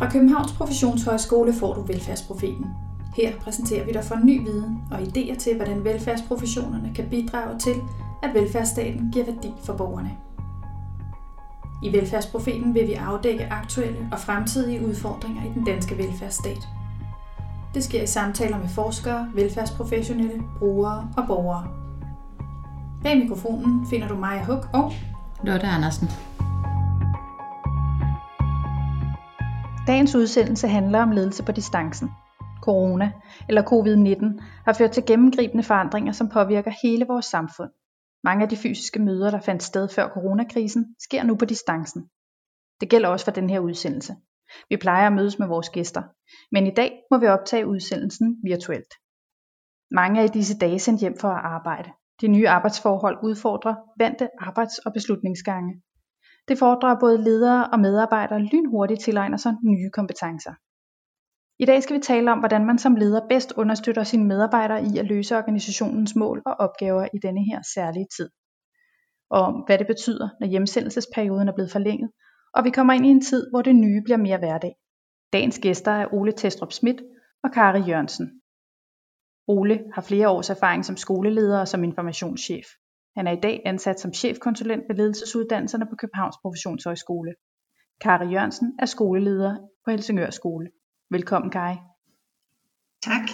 [0.00, 2.66] Fra Københavns Professionshøjskole får du Velfærdsprofeten.
[3.16, 7.74] Her præsenterer vi dig for ny viden og idéer til, hvordan velfærdsprofessionerne kan bidrage til,
[8.22, 10.10] at velfærdsstaten giver værdi for borgerne.
[11.82, 16.68] I Velfærdsprofeten vil vi afdække aktuelle og fremtidige udfordringer i den danske velfærdsstat.
[17.74, 21.66] Det sker i samtaler med forskere, velfærdsprofessionelle, brugere og borgere.
[23.02, 24.92] Bag mikrofonen finder du Maja Huk og
[25.44, 26.10] Lotte Andersen.
[29.90, 32.08] Dagens udsendelse handler om ledelse på distancen.
[32.62, 33.12] Corona,
[33.48, 37.70] eller covid-19, har ført til gennemgribende forandringer, som påvirker hele vores samfund.
[38.24, 42.02] Mange af de fysiske møder, der fandt sted før coronakrisen, sker nu på distancen.
[42.80, 44.16] Det gælder også for den her udsendelse.
[44.68, 46.02] Vi plejer at mødes med vores gæster,
[46.52, 48.94] men i dag må vi optage udsendelsen virtuelt.
[49.90, 51.90] Mange er i disse dage sendt hjem for at arbejde.
[52.20, 55.82] De nye arbejdsforhold udfordrer vante arbejds- og beslutningsgange.
[56.48, 60.54] Det fordrer både ledere og medarbejdere lynhurtigt tilegner sig nye kompetencer.
[61.58, 64.98] I dag skal vi tale om, hvordan man som leder bedst understøtter sine medarbejdere i
[64.98, 68.30] at løse organisationens mål og opgaver i denne her særlige tid.
[69.30, 72.10] Og om hvad det betyder, når hjemsendelsesperioden er blevet forlænget,
[72.54, 74.74] og vi kommer ind i en tid, hvor det nye bliver mere hverdag.
[75.32, 77.02] Dagens gæster er Ole Testrup Schmidt
[77.42, 78.40] og Kari Jørgensen.
[79.46, 82.66] Ole har flere års erfaring som skoleleder og som informationschef.
[83.16, 87.34] Han er i dag ansat som chefkonsulent ved ledelsesuddannelserne på Københavns Professionshøjskole.
[88.00, 90.70] Kari Jørgensen er skoleleder på Helsingør Skole.
[91.10, 91.76] Velkommen, Kari.
[93.02, 93.28] Tak.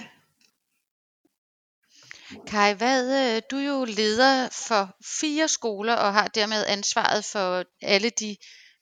[2.46, 7.64] Kai, hvad, øh, du er jo leder for fire skoler og har dermed ansvaret for
[7.82, 8.36] alle de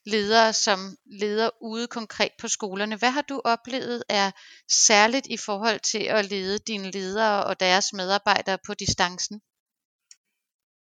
[0.05, 2.95] ledere, som leder ude konkret på skolerne.
[2.95, 4.31] Hvad har du oplevet er
[4.71, 9.41] særligt i forhold til at lede dine ledere og deres medarbejdere på distancen?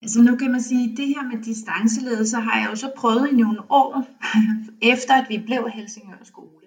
[0.03, 3.29] Altså nu kan man sige, at det her med distanceledelse har jeg jo så prøvet
[3.33, 4.05] i nogle år,
[4.93, 6.67] efter at vi blev Helsingør skole.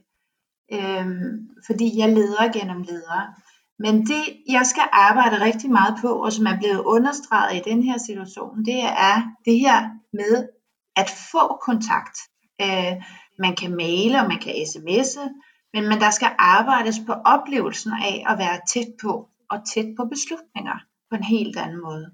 [0.73, 3.33] Øhm, fordi jeg leder gennem ledere.
[3.79, 7.83] Men det, jeg skal arbejde rigtig meget på, og som er blevet understreget i den
[7.83, 9.15] her situation, det er
[9.45, 10.47] det her med
[10.95, 12.17] at få kontakt.
[12.61, 12.93] Øh,
[13.39, 15.25] man kan male, og man kan sms'e,
[15.73, 20.05] men, men der skal arbejdes på oplevelsen af at være tæt på, og tæt på
[20.05, 20.77] beslutninger
[21.09, 22.05] på en helt anden måde.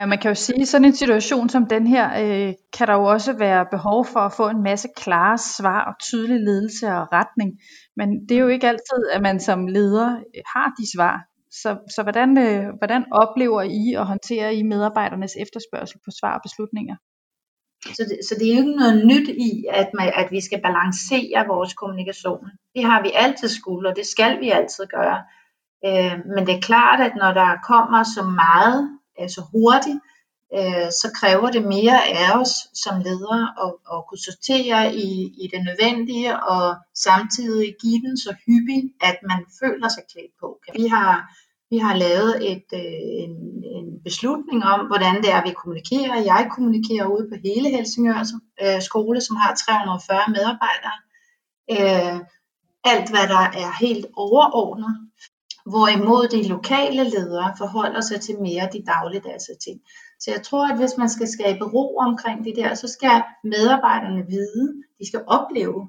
[0.00, 2.94] Ja, man kan jo sige, at sådan en situation som den her, øh, kan der
[2.94, 7.12] jo også være behov for at få en masse klare svar og tydelig ledelse og
[7.12, 7.50] retning.
[7.96, 11.16] Men det er jo ikke altid, at man som leder øh, har de svar.
[11.50, 16.42] Så, så hvordan, øh, hvordan oplever I og håndterer I medarbejdernes efterspørgsel på svar og
[16.42, 16.96] beslutninger?
[17.96, 20.60] Så det, så det er jo ikke noget nyt i, at, man, at vi skal
[20.62, 22.44] balancere vores kommunikation.
[22.74, 25.18] Det har vi altid skulle, og det skal vi altid gøre.
[25.86, 30.00] Øh, men det er klart, at når der kommer så meget så hurtigt,
[30.56, 32.52] øh, så kræver det mere af os
[32.84, 35.08] som ledere at, at kunne sortere i,
[35.42, 40.48] i det nødvendige og samtidig give den så hyppig, at man føler sig klædt på.
[40.78, 41.14] Vi har,
[41.70, 43.34] vi har lavet et, øh, en,
[43.78, 46.26] en beslutning om, hvordan det er, vi kommunikerer.
[46.32, 48.20] Jeg kommunikerer ude på hele Helsingør
[48.62, 50.98] øh, skole, som har 340 medarbejdere.
[51.74, 52.20] Øh,
[52.84, 54.94] alt, hvad der er helt overordnet,
[55.72, 59.80] Hvorimod de lokale ledere forholder sig til mere de dagligdags ting.
[60.20, 64.26] Så jeg tror, at hvis man skal skabe ro omkring det der, så skal medarbejderne
[64.26, 65.80] vide, de skal opleve,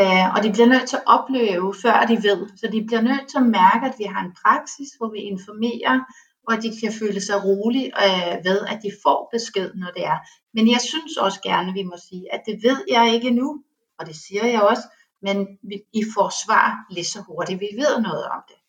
[0.00, 2.40] øh, og de bliver nødt til at opleve, før de ved.
[2.60, 5.96] Så de bliver nødt til at mærke, at vi har en praksis, hvor vi informerer,
[6.46, 10.04] og at de kan føle sig rolige øh, ved, at de får besked, når det
[10.12, 10.18] er.
[10.54, 13.48] Men jeg synes også gerne, vi må sige, at det ved jeg ikke nu,
[13.98, 14.84] og det siger jeg også,
[15.26, 15.36] men
[16.00, 18.61] I får svar lige så hurtigt, vi ved noget om det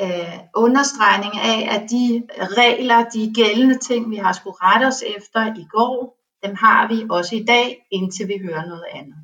[0.00, 2.22] øh, understregning af, at de
[2.60, 7.06] regler, de gældende ting, vi har skulle rette os efter i går, dem har vi
[7.10, 9.16] også i dag, indtil vi hører noget andet.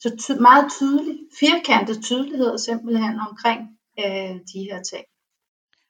[0.00, 3.60] Så ty- meget tydelig, firkantet tydelighed simpelthen omkring
[3.98, 5.04] øh, de her ting.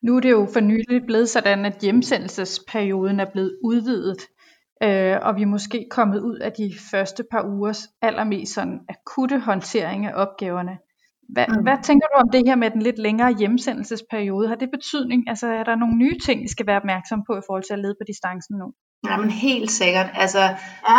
[0.02, 4.22] Nu er det jo for nylig blevet sådan, at hjemsendelsesperioden er blevet udvidet,
[4.82, 9.38] øh, og vi er måske kommet ud af de første par ugers allermest sådan akutte
[9.38, 10.78] håndtering af opgaverne.
[11.34, 11.62] Hvad, mm.
[11.62, 14.48] hvad tænker du om det her med den lidt længere hjemsendelsesperiode?
[14.48, 15.28] Har det betydning?
[15.28, 17.82] Altså er der nogle nye ting, vi skal være opmærksom på i forhold til at
[17.84, 18.66] lede på distancen nu?
[19.08, 20.10] Jamen helt sikkert.
[20.14, 20.42] Altså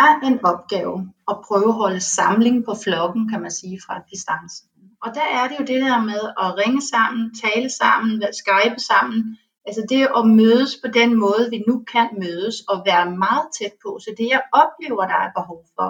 [0.00, 0.94] er en opgave
[1.30, 4.66] at prøve at holde samling på flokken, kan man sige, fra distancen.
[5.04, 9.38] Og der er det jo det der med at ringe sammen, tale sammen, skype sammen.
[9.66, 13.74] Altså det at mødes på den måde, vi nu kan mødes og være meget tæt
[13.84, 13.90] på.
[14.04, 15.88] Så det jeg oplever, der er behov for,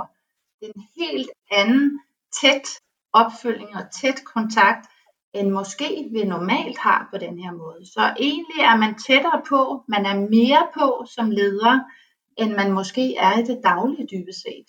[0.59, 2.01] det er en helt anden
[2.41, 2.67] tæt
[3.13, 4.87] opfølging og tæt kontakt,
[5.33, 7.87] end måske vi normalt har på den her måde.
[7.87, 11.81] Så egentlig er man tættere på, man er mere på som leder,
[12.37, 14.67] end man måske er i det daglige dybest set.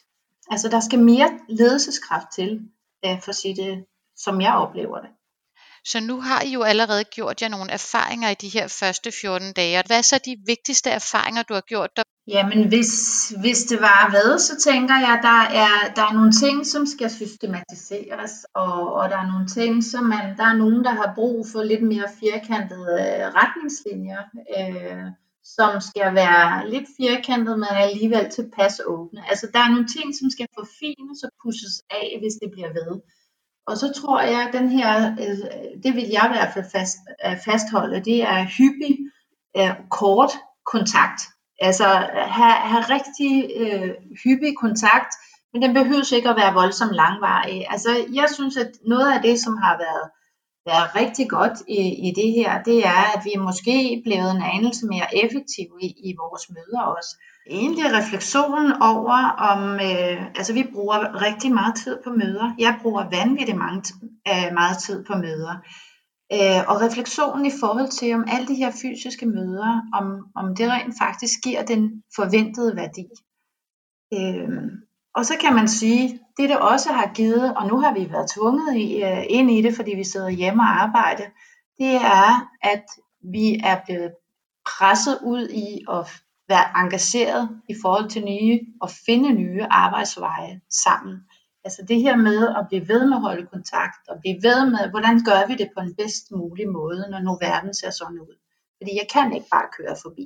[0.49, 2.69] Altså der skal mere ledelseskraft til.
[3.05, 3.85] Øh, for at sige det,
[4.15, 5.09] som jeg oplever det.
[5.85, 9.53] Så nu har I jo allerede gjort jer nogle erfaringer i de her første 14
[9.53, 9.83] dage.
[9.87, 12.03] Hvad er så de vigtigste erfaringer, du har gjort dig?
[12.27, 12.93] Jamen, hvis,
[13.43, 17.09] hvis det var hvad, så tænker jeg, der er, der er nogle ting, som skal
[17.09, 21.47] systematiseres, og, og der er nogle ting, som man, der er nogen, der har brug
[21.51, 24.21] for lidt mere firkantede øh, retningslinjer,
[24.57, 25.05] øh,
[25.43, 29.21] som skal være lidt firkantet, men alligevel tilpas åbne.
[29.29, 32.93] Altså, der er nogle ting, som skal forfines og pusses af, hvis det bliver ved.
[33.67, 35.37] Og så tror jeg, at den her, øh,
[35.83, 38.97] det vil jeg i hvert fald fast, øh, fastholde, det er hyppig,
[39.57, 40.31] øh, kort
[40.65, 41.21] kontakt
[41.61, 41.87] Altså
[42.37, 43.89] have, have rigtig øh,
[44.23, 45.11] hyppig kontakt,
[45.53, 47.65] men den behøver ikke at være voldsomt langvarig.
[47.73, 50.05] Altså jeg synes, at noget af det, som har været,
[50.65, 54.43] været rigtig godt i, i det her, det er, at vi er måske blevet en
[54.55, 57.11] anelse mere effektive i, i vores møder også.
[57.49, 59.17] Egentlig refleksionen over,
[59.51, 62.55] om øh, altså vi bruger rigtig meget tid på møder.
[62.59, 63.83] Jeg bruger vanvittigt mange,
[64.27, 65.55] øh, meget tid på møder.
[66.33, 70.05] Øh, og refleksionen i forhold til, om alle de her fysiske møder, om,
[70.35, 73.05] om det rent faktisk giver den forventede værdi.
[74.13, 74.49] Øh,
[75.15, 78.31] og så kan man sige, det det også har givet, og nu har vi været
[78.31, 81.25] tvunget i, øh, ind i det, fordi vi sidder hjemme og arbejder,
[81.77, 82.85] det er, at
[83.23, 84.11] vi er blevet
[84.65, 86.05] presset ud i at
[86.47, 91.15] være engageret i forhold til nye og finde nye arbejdsveje sammen.
[91.63, 94.89] Altså det her med at blive ved med at holde kontakt, og blive ved med,
[94.89, 98.35] hvordan gør vi det på den bedst mulige måde, når nu verden ser sådan ud.
[98.77, 100.25] Fordi jeg kan ikke bare køre forbi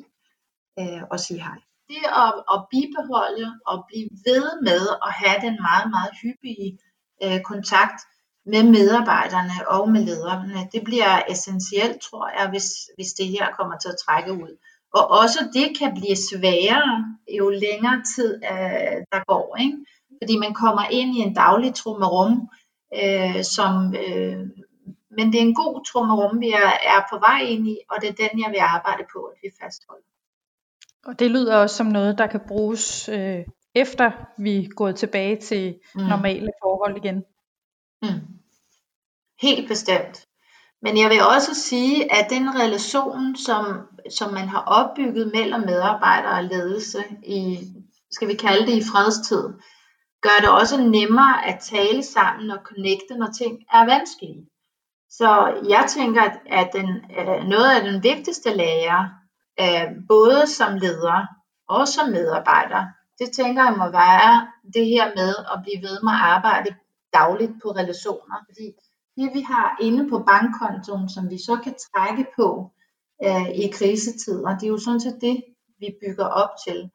[0.79, 1.59] øh, og sige hej.
[1.89, 6.79] Det at, at bibeholde og blive ved med at have den meget, meget hyppige
[7.23, 7.99] øh, kontakt
[8.45, 13.77] med medarbejderne og med lederne, det bliver essentielt, tror jeg, hvis, hvis det her kommer
[13.77, 14.53] til at trække ud.
[14.93, 19.55] Og også det kan blive sværere, jo længere tid øh, der går.
[19.63, 19.77] Ikke?
[20.21, 22.49] fordi man kommer ind i en daglig trummerum,
[23.01, 24.39] øh, som, øh,
[25.17, 28.09] men det er en god trummerum, vi er, er på vej ind i, og det
[28.09, 30.09] er den, jeg vil arbejde på, at vi fastholder.
[31.05, 33.39] Og det lyder også som noget, der kan bruges øh,
[33.75, 36.01] efter vi er gået tilbage til mm.
[36.01, 37.23] normale forhold igen.
[38.01, 38.21] Mm.
[39.41, 40.25] Helt bestemt.
[40.81, 46.37] Men jeg vil også sige, at den relation, som, som man har opbygget mellem medarbejdere
[46.37, 47.59] og ledelse i,
[48.11, 49.43] skal vi kalde det i fredstid,
[50.21, 54.45] gør det også nemmere at tale sammen og connecte, når ting er vanskelige.
[55.09, 55.29] Så
[55.69, 56.87] jeg tænker, at den,
[57.49, 59.24] noget af den vigtigste lærer,
[59.63, 61.25] øh, både som leder
[61.67, 62.83] og som medarbejder,
[63.19, 66.75] det tænker jeg må være det her med at blive ved med at arbejde
[67.13, 68.37] dagligt på relationer.
[68.47, 68.65] Fordi
[69.17, 72.71] det vi har inde på bankkontoen, som vi så kan trække på
[73.25, 75.43] øh, i krisetider, det er jo sådan set det,
[75.79, 76.89] vi bygger op til.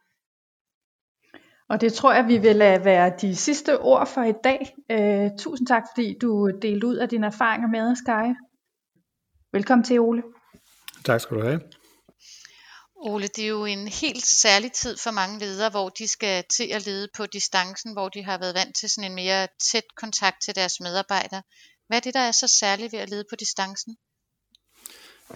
[1.69, 4.77] Og det tror jeg, vi vil lade være de sidste ord for i dag.
[4.93, 7.99] Uh, tusind tak, fordi du delte ud af dine erfaringer med os.
[9.53, 10.23] Velkommen til, Ole.
[11.05, 11.61] Tak skal du have.
[13.03, 16.69] Ole, det er jo en helt særlig tid for mange ledere, hvor de skal til
[16.73, 20.43] at lede på distancen, hvor de har været vant til sådan en mere tæt kontakt
[20.43, 21.43] til deres medarbejdere.
[21.87, 23.97] Hvad er det, der er så særligt ved at lede på distancen?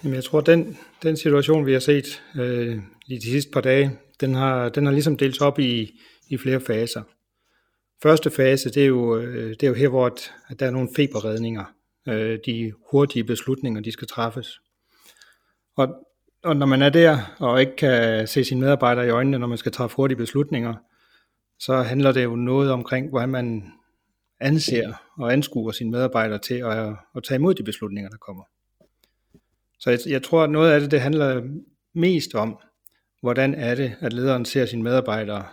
[0.03, 2.77] Jamen, jeg tror, den, den situation, vi har set øh,
[3.07, 6.61] i de sidste par dage, den har, den har ligesom delt op i, i flere
[6.61, 7.03] faser.
[8.03, 10.05] Første fase, det er jo, øh, det er jo her, hvor
[10.49, 11.65] at der er nogle feberredninger.
[12.07, 14.59] Øh, de hurtige beslutninger, de skal træffes.
[15.77, 15.87] Og,
[16.45, 19.57] og når man er der, og ikke kan se sine medarbejdere i øjnene, når man
[19.57, 20.73] skal træffe hurtige beslutninger,
[21.59, 23.71] så handler det jo noget omkring, hvordan man
[24.39, 28.43] anser og anskuer sine medarbejdere til at, at tage imod de beslutninger, der kommer.
[29.79, 31.41] Så jeg, jeg tror, at noget af det, det handler
[31.93, 32.59] mest om,
[33.21, 35.45] hvordan er det, at lederen ser sine medarbejdere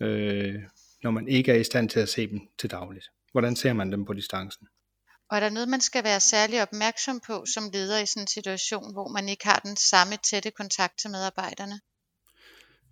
[0.00, 0.54] øh,
[1.02, 3.06] når man ikke er i stand til at se dem til dagligt?
[3.32, 4.66] Hvordan ser man dem på distancen?
[5.30, 8.26] Og er der noget, man skal være særlig opmærksom på som leder i sådan en
[8.26, 11.80] situation, hvor man ikke har den samme tætte kontakt til medarbejderne?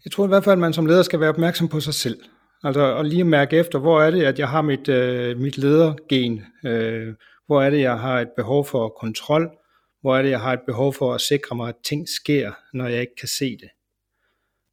[0.05, 2.19] Jeg tror i hvert fald, at man som leder skal være opmærksom på sig selv.
[2.65, 6.45] Altså og lige mærke efter, hvor er det, at jeg har mit, øh, mit ledergen?
[6.65, 7.15] Øh,
[7.47, 9.51] hvor er det, jeg har et behov for kontrol?
[10.01, 12.87] Hvor er det, jeg har et behov for at sikre mig, at ting sker, når
[12.87, 13.69] jeg ikke kan se det?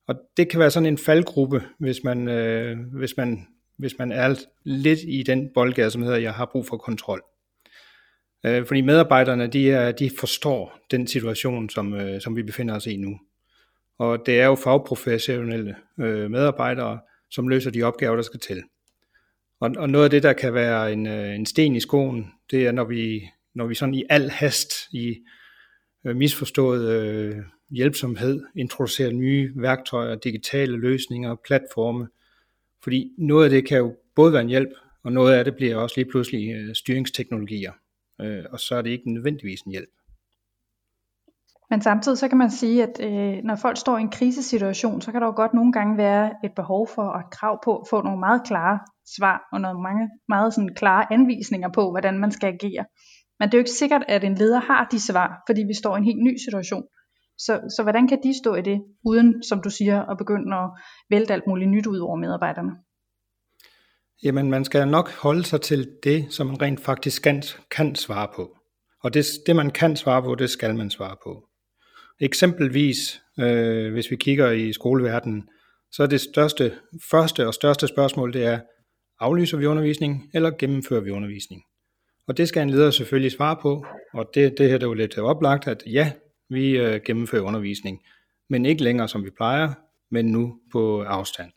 [0.07, 4.35] Og det kan være sådan en faldgruppe, hvis man, øh, hvis man, hvis man er
[4.63, 7.21] lidt i den boldgade, som hedder, jeg har brug for kontrol.
[8.45, 12.85] Øh, fordi medarbejderne, de, er, de forstår den situation, som, øh, som vi befinder os
[12.85, 13.19] i nu.
[13.99, 16.99] Og det er jo fagprofessionelle øh, medarbejdere,
[17.31, 18.63] som løser de opgaver, der skal til.
[19.59, 22.67] Og, og noget af det, der kan være en, øh, en sten i skoen, det
[22.67, 25.17] er, når vi, når vi sådan i al hast, i
[26.05, 27.35] øh, misforstået øh,
[27.69, 32.07] hjælpsomhed, introducerer nye værktøjer, digitale løsninger, platforme.
[32.83, 34.69] Fordi noget af det kan jo både være en hjælp,
[35.03, 37.71] Og noget af det bliver også lige pludselig øh, styringsteknologier,
[38.21, 39.89] øh, og så er det ikke nødvendigvis en hjælp.
[41.69, 45.11] Men samtidig så kan man sige, at øh, når folk står i en krisesituation, så
[45.11, 47.87] kan der jo godt nogle gange være et behov for og et krav på at
[47.89, 48.79] få nogle meget klare
[49.17, 52.85] svar og nogle mange, meget sådan klare anvisninger på, hvordan man skal agere.
[53.39, 55.95] Men det er jo ikke sikkert, at en leder har de svar, fordi vi står
[55.95, 56.83] i en helt ny situation.
[57.37, 60.69] Så, så hvordan kan de stå i det, uden, som du siger, at begynde at
[61.09, 62.71] vælte alt muligt nyt ud over medarbejderne?
[64.23, 68.27] Jamen, man skal nok holde sig til det, som man rent faktisk kan, kan svare
[68.35, 68.57] på.
[69.03, 71.47] Og det, det, man kan svare på, det skal man svare på.
[72.19, 75.49] Eksempelvis, øh, hvis vi kigger i skoleverdenen,
[75.91, 76.73] så er det største,
[77.11, 78.59] første og største spørgsmål, det er,
[79.19, 81.61] aflyser vi undervisning, eller gennemfører vi undervisning?
[82.27, 84.93] Og det skal en leder selvfølgelig svare på, og det, det her det er jo
[84.93, 86.11] lidt oplagt, at ja,
[86.49, 87.99] vi øh, gennemfører undervisning,
[88.49, 89.73] men ikke længere som vi plejer,
[90.11, 91.51] men nu på afstand.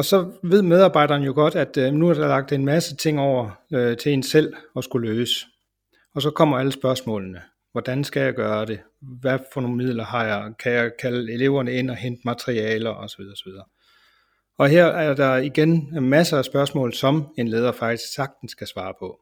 [0.00, 3.20] Og så ved medarbejderen jo godt, at øh, nu er der lagt en masse ting
[3.20, 5.46] over øh, til en selv at skulle løse.
[6.14, 7.42] Og så kommer alle spørgsmålene.
[7.72, 8.80] Hvordan skal jeg gøre det?
[9.00, 10.52] Hvad for nogle midler har jeg?
[10.62, 13.20] Kan jeg kalde eleverne ind og hente materialer osv.
[13.32, 13.52] osv.
[14.58, 18.94] Og her er der igen masser af spørgsmål, som en leder faktisk sagtens skal svare
[18.98, 19.20] på.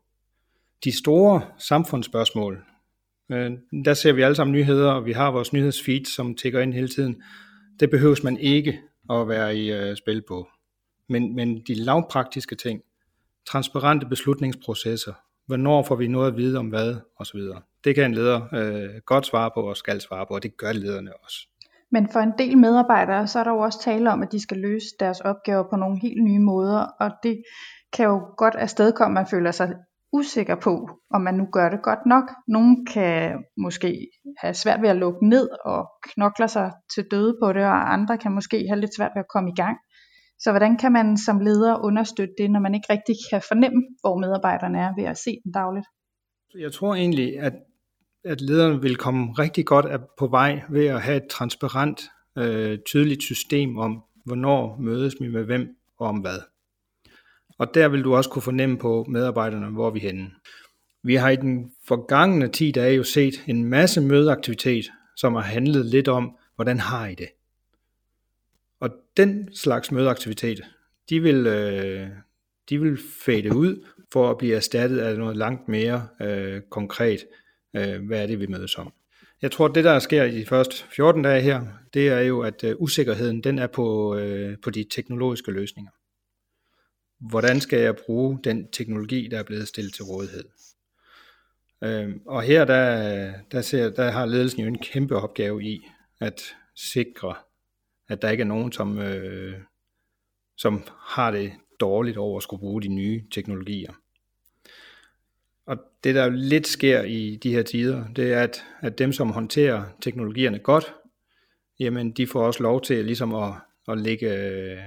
[0.84, 2.64] De store samfundsspørgsmål,
[3.32, 3.50] øh,
[3.84, 6.88] der ser vi alle sammen nyheder, og vi har vores nyhedsfeed, som tigger ind hele
[6.88, 7.22] tiden.
[7.80, 8.80] Det behøves man ikke
[9.10, 10.48] at være i øh, spil på.
[11.08, 12.80] Men, men de lavpraktiske ting,
[13.46, 15.12] transparente beslutningsprocesser,
[15.46, 17.40] hvornår får vi noget at vide om hvad, osv.
[17.84, 20.72] Det kan en leder øh, godt svare på og skal svare på, og det gør
[20.72, 21.48] lederne også.
[21.90, 24.56] Men for en del medarbejdere, så er der jo også tale om, at de skal
[24.56, 27.42] løse deres opgaver på nogle helt nye måder, og det
[27.92, 29.74] kan jo godt afstedkomme, at man føler sig
[30.12, 32.24] usikker på, om man nu gør det godt nok.
[32.48, 37.52] Nogle kan måske have svært ved at lukke ned og knokler sig til døde på
[37.52, 39.76] det, og andre kan måske have lidt svært ved at komme i gang.
[40.38, 44.18] Så hvordan kan man som leder understøtte det, når man ikke rigtig kan fornemme, hvor
[44.18, 45.86] medarbejderne er ved at se den dagligt?
[46.58, 47.52] Jeg tror egentlig, at,
[48.24, 49.86] at lederen vil komme rigtig godt
[50.18, 52.00] på vej ved at have et transparent,
[52.38, 56.38] øh, tydeligt system om, hvornår mødes vi med hvem og om hvad.
[57.58, 60.30] Og der vil du også kunne fornemme på medarbejderne, hvor vi er henne.
[61.02, 64.84] Vi har i den forgangne 10 dage jo set en masse mødeaktivitet,
[65.16, 67.28] som har handlet lidt om, hvordan har I det?
[68.80, 70.60] Og den slags mødeaktivitet,
[71.10, 72.08] de vil, øh,
[72.68, 77.26] de vil fade ud for at blive erstattet af noget langt mere øh, konkret.
[77.76, 78.92] Øh, hvad er det, vi mødes om?
[79.42, 81.62] Jeg tror, det der sker i de første 14 dage her,
[81.94, 85.90] det er jo, at øh, usikkerheden den er på, øh, på de teknologiske løsninger.
[87.20, 90.44] Hvordan skal jeg bruge den teknologi, der er blevet stillet til rådighed?
[91.84, 95.80] Øh, og her der, der, ser, der har ledelsen jo en kæmpe opgave i
[96.20, 96.42] at
[96.76, 97.34] sikre,
[98.08, 99.60] at der ikke er nogen, som, øh,
[100.56, 103.92] som har det dårligt over at skulle bruge de nye teknologier.
[105.66, 109.30] Og det der lidt sker i de her tider, det er, at, at dem, som
[109.30, 110.94] håndterer teknologierne godt,
[111.80, 113.54] jamen de får også lov til ligesom at,
[113.88, 114.78] at lægge, øh,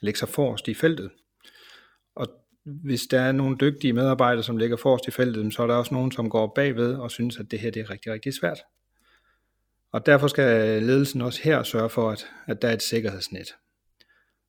[0.00, 1.10] lægge sig forrest i feltet.
[2.14, 2.26] Og
[2.64, 5.94] hvis der er nogle dygtige medarbejdere, som ligger forrest i feltet, så er der også
[5.94, 8.58] nogen, som går bagved og synes, at det her det er rigtig, rigtig svært.
[9.96, 13.54] Og derfor skal ledelsen også her sørge for, at, at der er et sikkerhedsnet.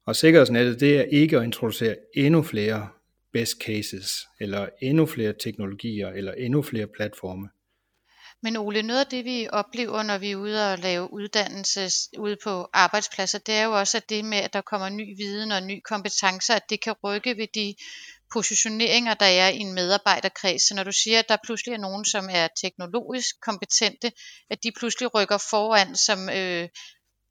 [0.05, 2.87] Og sikkerhedsnettet, det er ikke at introducere endnu flere
[3.33, 7.49] best cases, eller endnu flere teknologier, eller endnu flere platforme.
[8.43, 12.37] Men Ole, noget af det vi oplever, når vi er ude og lave uddannelse ude
[12.43, 15.63] på arbejdspladser, det er jo også at det med, at der kommer ny viden og
[15.63, 17.75] ny kompetencer, at det kan rykke ved de
[18.33, 20.61] positioneringer, der er i en medarbejderkreds.
[20.67, 24.11] Så når du siger, at der pludselig er nogen, som er teknologisk kompetente,
[24.49, 26.69] at de pludselig rykker foran som øh,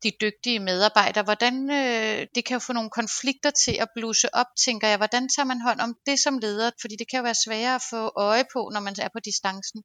[0.02, 4.46] de dygtige medarbejdere, hvordan øh, det kan jo få nogle konflikter til at bluse op,
[4.64, 4.96] tænker jeg.
[4.96, 6.70] Hvordan tager man hånd om det som leder?
[6.80, 9.82] Fordi det kan jo være sværere at få øje på, når man er på distancen.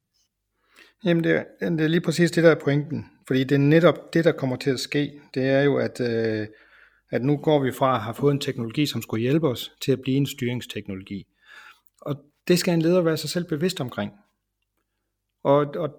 [1.05, 3.05] Jamen det er, det er lige præcis det, der er pointen.
[3.27, 5.11] Fordi det er netop det, der kommer til at ske.
[5.33, 6.47] Det er jo, at, øh,
[7.11, 9.91] at nu går vi fra at have fået en teknologi, som skulle hjælpe os, til
[9.91, 11.27] at blive en styringsteknologi.
[12.01, 12.15] Og
[12.47, 14.11] det skal en leder være sig selv bevidst omkring.
[15.43, 15.89] Og, og,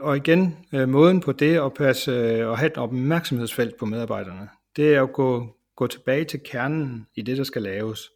[0.00, 4.94] og igen, øh, måden på det at, passe, øh, have et opmærksomhedsfelt på medarbejderne, det
[4.94, 8.10] er at gå, gå tilbage til kernen i det, der skal laves.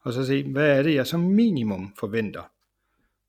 [0.00, 2.42] Og så se, hvad er det, jeg som minimum forventer.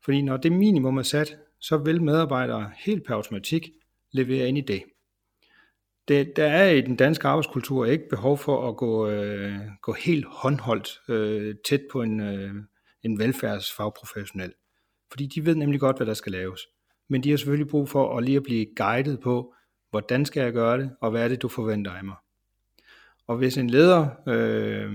[0.04, 3.70] Fordi når det minimum er sat, så vil medarbejdere helt per automatik
[4.12, 4.84] levere ind i det
[6.08, 6.36] det.
[6.36, 11.02] Der er i den danske arbejdskultur ikke behov for at gå, øh, gå helt håndholdt
[11.10, 12.54] øh, tæt på en, øh,
[13.04, 14.54] en velfærdsfagprofessionel.
[15.12, 16.62] Fordi de ved nemlig godt, hvad der skal laves.
[17.10, 19.54] Men de har selvfølgelig brug for at lige at blive guidet på,
[19.90, 22.16] hvordan skal jeg gøre det, og hvad er det, du forventer af mig.
[23.28, 24.94] Og hvis en leder øh,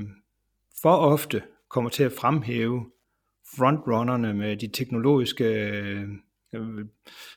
[0.83, 2.91] for ofte kommer til at fremhæve
[3.57, 5.45] frontrunnerne med de teknologiske
[6.53, 6.87] øh,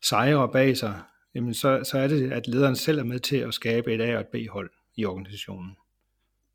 [0.02, 1.02] sejre bag sig,
[1.36, 4.16] jamen så, så er det, at lederen selv er med til at skabe et A-
[4.16, 5.78] og et B-hold i organisationen.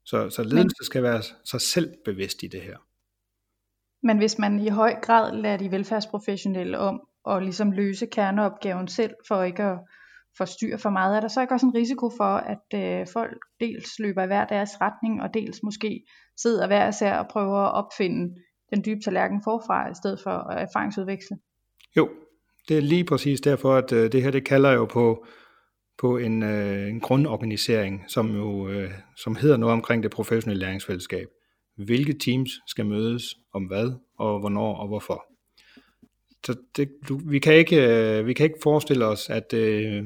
[0.04, 0.84] Så, så ledelse Men...
[0.84, 2.76] skal være sig selv bevidst i det her.
[4.02, 9.14] Men hvis man i høj grad lader de velfærdsprofessionelle om at ligesom løse kerneopgaven selv,
[9.28, 9.78] for ikke at
[10.36, 13.98] forstyrre for meget, er der så ikke også en risiko for, at øh, folk dels
[13.98, 16.04] løber i hver deres retning, og dels måske
[16.36, 18.34] sidder hver især og prøver at opfinde
[18.74, 21.36] den dybe tallerken forfra, i stedet for at erfaringsudveksle?
[21.96, 22.08] Jo,
[22.68, 25.26] det er lige præcis derfor, at øh, det her det kalder jo på,
[25.98, 31.28] på en, øh, en grundorganisering, som jo øh, som hedder noget omkring det professionelle læringsfællesskab.
[31.76, 35.24] Hvilke teams skal mødes om hvad, og hvornår og hvorfor.
[36.46, 40.04] Så det, du, vi, kan ikke, øh, vi kan ikke forestille os, at, øh,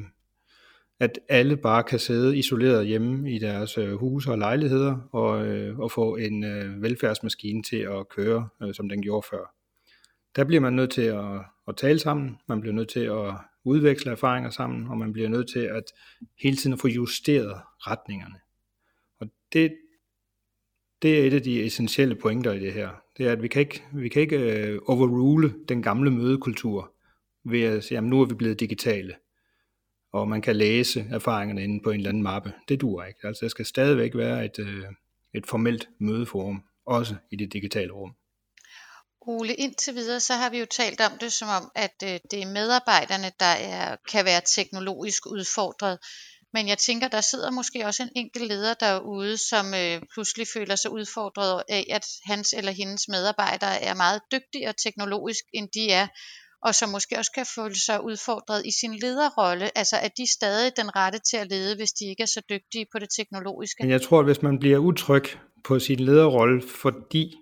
[1.00, 5.78] at alle bare kan sidde isoleret hjemme i deres øh, huse og lejligheder og, øh,
[5.78, 9.54] og få en øh, velfærdsmaskine til at køre, øh, som den gjorde før.
[10.36, 14.12] Der bliver man nødt til at, at tale sammen, man bliver nødt til at udveksle
[14.12, 15.84] erfaringer sammen, og man bliver nødt til at
[16.42, 18.38] hele tiden få justeret retningerne.
[19.20, 19.76] Og det,
[21.02, 22.90] det er et af de essentielle pointer i det her.
[23.18, 26.92] Det er, at vi kan ikke, vi kan ikke uh, overrule den gamle mødekultur
[27.44, 29.14] ved at sige, at nu er vi blevet digitale
[30.14, 32.52] og man kan læse erfaringerne inde på en eller anden mappe.
[32.68, 33.20] Det duer ikke.
[33.22, 34.84] Altså der skal stadigvæk være et, øh,
[35.34, 38.14] et formelt mødeforum, også i det digitale rum.
[39.26, 42.42] Ole, indtil videre, så har vi jo talt om det som om, at øh, det
[42.42, 45.98] er medarbejderne, der er, kan være teknologisk udfordret.
[46.52, 50.76] Men jeg tænker, der sidder måske også en enkelt leder derude, som øh, pludselig føler
[50.76, 56.06] sig udfordret af, at hans eller hendes medarbejdere er meget dygtigere teknologisk, end de er
[56.64, 59.78] og som måske også kan føle sig udfordret i sin lederrolle.
[59.78, 62.86] Altså er de stadig den rette til at lede, hvis de ikke er så dygtige
[62.92, 63.82] på det teknologiske?
[63.82, 65.24] Men jeg tror, at hvis man bliver utryg
[65.64, 67.34] på sin lederrolle, fordi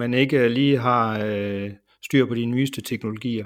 [0.00, 1.70] man ikke lige har øh,
[2.04, 3.44] styr på de nyeste teknologier,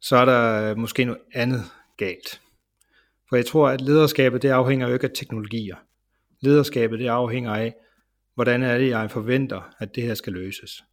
[0.00, 1.62] så er der øh, måske noget andet
[1.96, 2.40] galt.
[3.28, 5.76] For jeg tror, at lederskabet det afhænger jo ikke af teknologier.
[6.40, 7.74] Lederskabet det afhænger af,
[8.34, 10.84] hvordan er det, jeg forventer, at det her skal løses.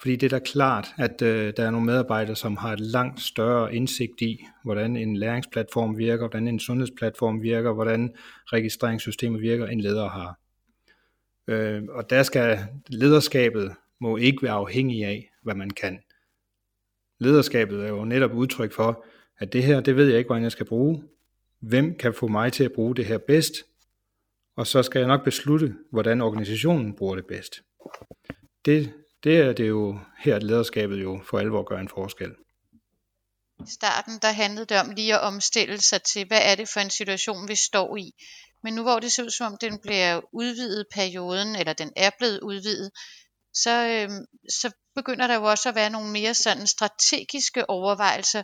[0.00, 3.20] Fordi det er da klart, at øh, der er nogle medarbejdere, som har et langt
[3.20, 8.14] større indsigt i, hvordan en læringsplatform virker, hvordan en sundhedsplatform virker, hvordan
[8.46, 10.38] registreringssystemet virker, end ledere har.
[11.48, 16.02] Øh, og der skal lederskabet må ikke være afhængig af, hvad man kan.
[17.18, 19.04] Lederskabet er jo netop udtryk for,
[19.38, 21.04] at det her, det ved jeg ikke, hvordan jeg skal bruge.
[21.60, 23.54] Hvem kan få mig til at bruge det her bedst?
[24.56, 27.62] Og så skal jeg nok beslutte, hvordan organisationen bruger det bedst.
[28.64, 28.92] Det
[29.24, 32.30] det er det jo her, at lederskabet jo for alvor gør en forskel.
[33.60, 36.80] I starten der handlede det om lige at omstille sig til, hvad er det for
[36.80, 38.14] en situation, vi står i.
[38.62, 42.10] Men nu hvor det ser ud som om, den bliver udvidet perioden, eller den er
[42.18, 42.90] blevet udvidet,
[43.54, 44.10] så, øh,
[44.50, 48.42] så begynder der jo også at være nogle mere sådan strategiske overvejelser.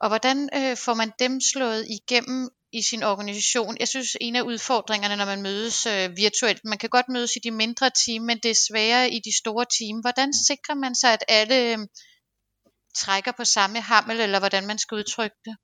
[0.00, 3.76] Og hvordan øh, får man dem slået igennem i sin organisation.
[3.80, 7.38] Jeg synes, en af udfordringerne, når man mødes øh, virtuelt, man kan godt mødes i
[7.44, 10.00] de mindre team, men det er sværere i de store team.
[10.00, 11.78] Hvordan sikrer man sig, at alle øh,
[12.96, 15.56] trækker på samme hammel, eller hvordan man skal udtrykke det?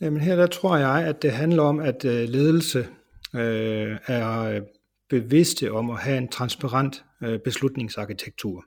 [0.00, 2.88] Jamen her der tror jeg, at det handler om, at øh, ledelse
[3.34, 4.62] øh, er øh,
[5.10, 8.64] bevidste om at have en transparent øh, beslutningsarkitektur.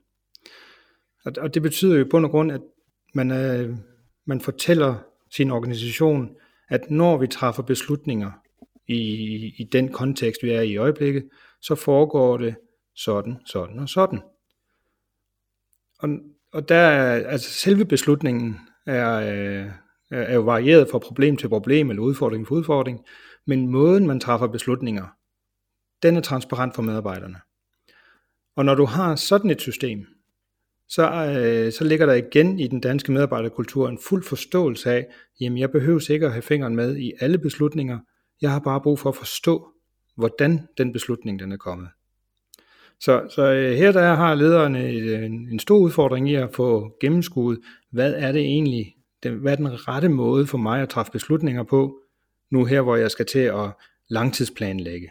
[1.24, 2.60] Og, og det betyder jo på bund og grund, at
[3.14, 3.76] man, øh,
[4.24, 4.94] man fortæller
[5.30, 6.36] sin organisation,
[6.68, 8.30] at når vi træffer beslutninger
[8.86, 9.00] i,
[9.58, 11.28] i den kontekst, vi er i i øjeblikket,
[11.60, 12.56] så foregår det
[12.96, 14.20] sådan, sådan og sådan.
[15.98, 16.08] Og,
[16.52, 19.70] og der er, altså selve beslutningen er, øh,
[20.10, 23.04] er jo varieret fra problem til problem eller udfordring for udfordring,
[23.46, 25.06] men måden man træffer beslutninger,
[26.02, 27.40] den er transparent for medarbejderne.
[28.56, 30.06] Og når du har sådan et system,
[30.88, 35.06] så, øh, så ligger der igen i den danske medarbejderkultur en fuld forståelse af,
[35.40, 37.98] jamen jeg behøver ikke at have fingeren med i alle beslutninger,
[38.40, 39.68] jeg har bare brug for at forstå,
[40.16, 41.88] hvordan den beslutning den er kommet.
[43.00, 46.96] Så, så øh, her der har lederne øh, en, en stor udfordring i at få
[47.00, 51.12] gennemskuet, hvad er det egentlig, den, hvad er den rette måde for mig at træffe
[51.12, 51.98] beslutninger på,
[52.50, 53.70] nu her hvor jeg skal til at
[54.08, 55.10] langtidsplanlægge.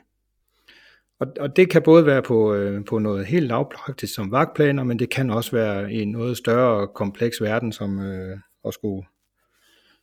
[1.24, 5.00] Og, og det kan både være på, øh, på noget helt lavpraktisk som vagtplaner, men
[5.00, 9.08] det kan også være i en noget større kompleks verden, som øh, at skulle,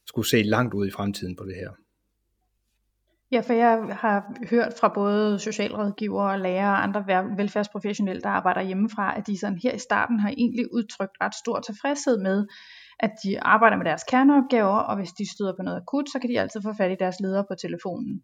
[0.06, 1.70] skulle se langt ud i fremtiden på det her.
[3.32, 7.04] Ja, for jeg har hørt fra både socialrådgivere, lærere og andre
[7.36, 11.60] velfærdsprofessionelle, der arbejder hjemmefra, at de sådan her i starten har egentlig udtrykt ret stor
[11.60, 12.46] tilfredshed med,
[13.00, 16.30] at de arbejder med deres kerneopgaver, og hvis de støder på noget akut, så kan
[16.30, 18.22] de altid få fat i deres ledere på telefonen.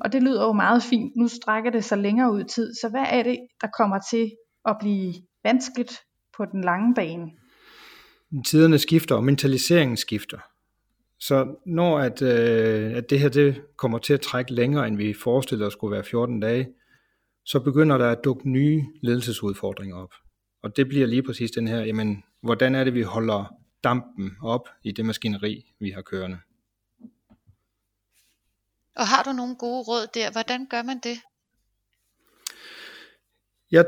[0.00, 1.16] Og det lyder jo meget fint.
[1.16, 2.74] Nu strækker det sig længere ud i tid.
[2.74, 4.32] Så hvad er det, der kommer til
[4.64, 5.92] at blive vanskeligt
[6.36, 7.30] på den lange bane.
[8.46, 10.38] Tiderne skifter, og mentaliseringen skifter.
[11.20, 15.14] Så når at, øh, at det her det kommer til at trække længere, end vi
[15.14, 16.68] forestillede os skulle være 14 dage,
[17.44, 20.14] så begynder der at dukke nye ledelsesudfordringer op.
[20.62, 23.54] Og det bliver lige præcis den her, jamen, hvordan er det, vi holder
[23.84, 26.38] dampen op i det maskineri, vi har kørende.
[28.96, 30.30] Og har du nogle gode råd der?
[30.30, 31.18] Hvordan gør man det?
[33.72, 33.82] Ja,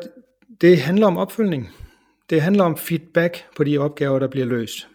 [0.60, 1.68] det handler om opfølgning.
[2.30, 4.88] Det handler om feedback på de opgaver, der bliver løst.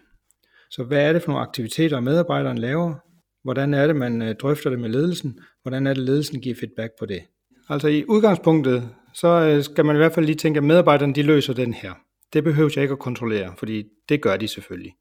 [0.70, 2.96] Så hvad er det for nogle aktiviteter, medarbejderen laver?
[3.44, 5.40] Hvordan er det, man øh, drøfter det med ledelsen?
[5.62, 7.22] Hvordan er det, ledelsen giver feedback på det?
[7.70, 11.22] Altså i udgangspunktet, så øh, skal man i hvert fald lige tænke, at medarbejderne de
[11.22, 11.94] løser den her.
[12.34, 14.94] Det behøver jeg ikke at kontrollere, fordi det gør de selvfølgelig.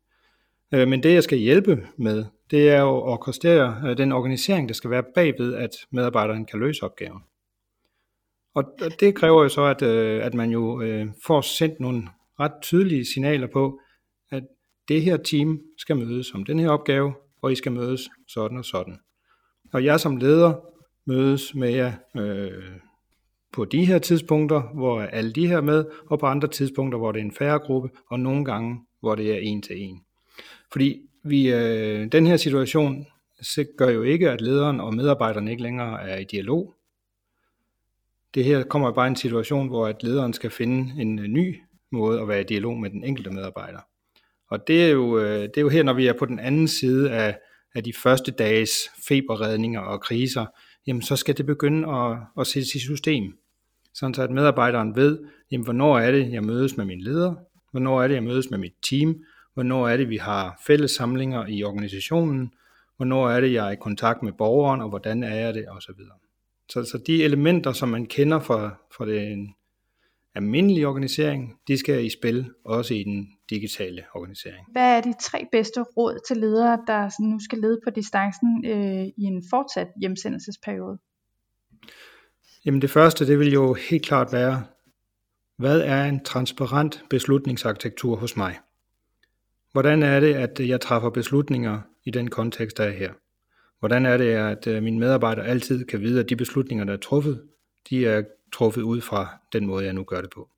[0.75, 4.69] Øh, men det jeg skal hjælpe med, det er jo at orkestrere øh, den organisering,
[4.69, 7.23] der skal være bagved, at medarbejderen kan løse opgaven.
[8.55, 8.65] Og
[9.01, 12.03] det kræver jo så, at, øh, at man jo øh, får sendt nogle
[12.41, 13.81] ret tydelige signaler på,
[14.31, 14.43] at
[14.89, 18.65] det her team skal mødes om den her opgave, og I skal mødes sådan og
[18.65, 18.99] sådan.
[19.73, 20.55] Og jeg som leder
[21.07, 22.73] mødes med jer øh,
[23.53, 27.21] på de her tidspunkter, hvor alle de her med, og på andre tidspunkter, hvor det
[27.21, 30.01] er en færre gruppe, og nogle gange, hvor det er en til en.
[30.73, 33.07] Fordi vi, øh, den her situation
[33.43, 36.75] så gør jo ikke, at lederen og medarbejderne ikke længere er i dialog.
[38.35, 41.61] Det her kommer bare en situation, hvor at lederen skal finde en øh, ny
[41.93, 43.79] måde at være i dialog med den enkelte medarbejder.
[44.49, 46.69] Og det er, jo, øh, det er jo her, når vi er på den anden
[46.69, 47.39] side af,
[47.75, 48.71] af de første dages
[49.09, 50.47] feberredninger og kriser,
[50.87, 53.39] jamen så skal det begynde at, at sættes i system.
[53.95, 55.19] Sådan så at medarbejderen ved,
[55.51, 57.35] jamen hvornår er det, jeg mødes med min leder,
[57.71, 59.23] hvornår er det, jeg mødes med mit team,
[59.61, 62.53] hvornår er det, vi har fælles samlinger i organisationen,
[62.97, 65.95] hvornår er det, jeg er i kontakt med borgeren, og hvordan er jeg det, osv.
[66.69, 69.55] Så, så de elementer, som man kender fra, fra den
[70.35, 74.67] almindelige organisering, de skal i spil også i den digitale organisering.
[74.73, 79.07] Hvad er de tre bedste råd til ledere, der nu skal lede på distancen øh,
[79.07, 80.99] i en fortsat hjemsendelsesperiode?
[82.65, 84.65] Jamen det første, det vil jo helt klart være,
[85.59, 88.59] hvad er en transparent beslutningsarkitektur hos mig?
[89.73, 93.13] Hvordan er det, at jeg træffer beslutninger i den kontekst, der er her?
[93.79, 96.97] Hvordan er det, at øh, mine medarbejdere altid kan vide, at de beslutninger, der er
[96.97, 97.43] truffet,
[97.91, 100.49] de er truffet ud fra den måde, jeg nu gør det på?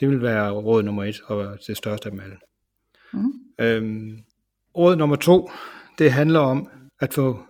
[0.00, 2.36] Det vil være råd nummer et, og det største af dem alle.
[3.12, 3.32] Mm.
[3.58, 4.18] Øhm,
[4.76, 5.50] råd nummer to,
[5.98, 6.68] det handler om
[7.00, 7.40] at få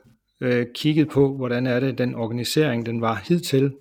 [0.40, 3.74] øh, kigget på, hvordan er det, den organisering, den var hidtil,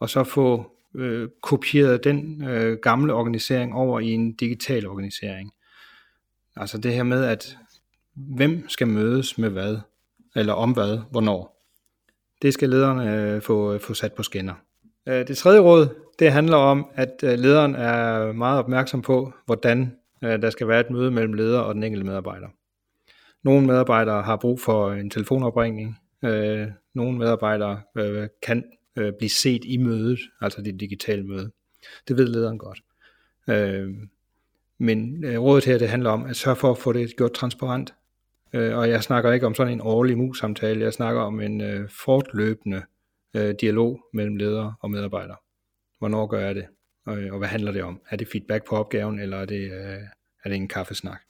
[0.00, 5.52] og så få øh, kopieret den øh, gamle organisering over i en digital organisering.
[6.56, 7.56] Altså det her med, at
[8.14, 9.78] hvem skal mødes med hvad,
[10.36, 11.54] eller om hvad, hvornår.
[12.42, 14.54] Det skal lederne øh, få, øh, få sat på skinner.
[15.08, 15.88] Øh, det tredje råd,
[16.18, 20.80] det handler om, at øh, lederen er meget opmærksom på, hvordan øh, der skal være
[20.80, 22.48] et møde mellem leder og den enkelte medarbejder.
[23.42, 25.98] Nogle medarbejdere har brug for en telefonopringning.
[26.24, 28.64] Øh, nogle medarbejdere øh, kan
[29.18, 31.50] blive set i mødet, altså det digitale møde.
[32.08, 32.82] Det ved lederen godt.
[34.78, 37.94] Men rådet her, det handler om at sørge for at få det gjort transparent.
[38.52, 42.82] Og jeg snakker ikke om sådan en årlig mus-samtale, jeg snakker om en fortløbende
[43.34, 45.36] øh, dialog mellem ledere og medarbejdere.
[45.98, 46.66] Hvornår gør jeg det?
[47.06, 48.00] Og, og hvad handler det om?
[48.10, 49.98] Er det feedback på opgaven, eller er det, øh,
[50.44, 51.20] er det en kaffesnak?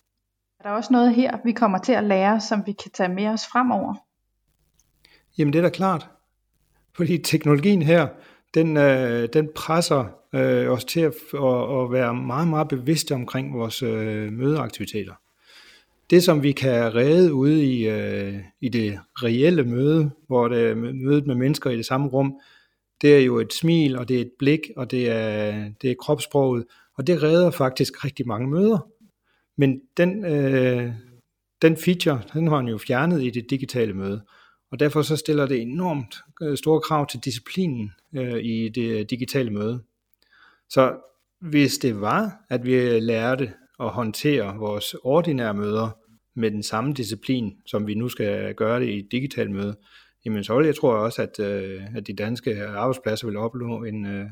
[0.61, 3.27] Er der også noget her, vi kommer til at lære, som vi kan tage med
[3.27, 3.95] os fremover?
[5.39, 6.09] Jamen det er da klart.
[6.97, 8.09] Fordi teknologien her,
[8.55, 13.55] den, øh, den presser øh, os til at, at, at være meget, meget bevidste omkring
[13.55, 15.15] vores øh, mødeaktiviteter
[16.11, 20.75] det, som vi kan redde ude i, øh, i det reelle møde, hvor det er
[20.75, 22.41] mødet med mennesker i det samme rum,
[23.03, 25.95] det er jo et smil, og det er et blik, og det er, det er
[26.01, 26.65] kropssproget,
[26.97, 28.89] og det redder faktisk rigtig mange møder.
[29.57, 30.93] Men den, øh,
[31.63, 34.25] den feature, den har han jo fjernet i det digitale møde,
[34.73, 39.07] og derfor så stiller det enormt øh, store krav til disciplinen øh, i det øh,
[39.11, 39.83] digitale møde.
[40.69, 40.97] Så
[41.41, 45.91] hvis det var, at vi øh, lærte at håndtere vores ordinære møder
[46.35, 49.77] med den samme disciplin, som vi nu skal gøre det i et digitalt møde,
[50.25, 54.07] jamen så vil jeg tror også, at, øh, at de danske arbejdspladser vil opleve en,
[54.07, 54.27] øh,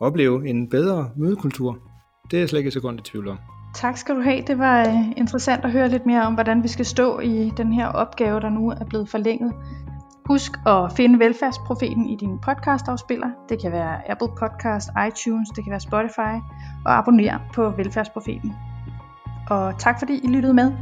[0.00, 1.78] opleve en bedre mødekultur.
[2.30, 3.55] Det er jeg slet ikke så godt i tvivl om.
[3.76, 4.42] Tak skal du have.
[4.42, 7.72] Det var øh, interessant at høre lidt mere om, hvordan vi skal stå i den
[7.72, 9.52] her opgave, der nu er blevet forlænget.
[10.26, 13.28] Husk at finde velfærdsprofeten i din podcastafspiller.
[13.48, 16.34] Det kan være Apple Podcast, iTunes, det kan være Spotify.
[16.84, 18.54] Og abonner på velfærdsprofeten.
[19.50, 20.72] Og tak fordi I lyttede med.